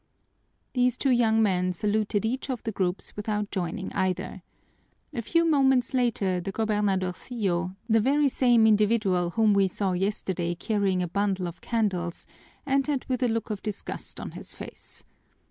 These 0.73 0.97
two 0.97 1.11
young 1.11 1.43
men 1.43 1.73
saluted 1.73 2.25
each 2.25 2.49
of 2.49 2.63
the 2.63 2.71
groups 2.71 3.15
without 3.15 3.51
joining 3.51 3.93
either. 3.93 4.41
A 5.13 5.21
few 5.21 5.45
moments 5.45 5.93
later 5.93 6.39
the 6.41 6.51
gobernadorcillo, 6.51 7.75
the 7.87 7.99
very 7.99 8.27
same 8.27 8.65
individual 8.65 9.29
whom 9.29 9.53
we 9.53 9.67
saw 9.67 9.91
yesterday 9.91 10.55
carrying 10.55 11.03
a 11.03 11.07
bundle 11.07 11.47
of 11.47 11.61
candles, 11.61 12.25
entered 12.65 13.05
with 13.07 13.21
a 13.21 13.27
look 13.27 13.51
of 13.51 13.61
disgust 13.61 14.19
on 14.19 14.31
his 14.31 14.55
face. 14.55 15.03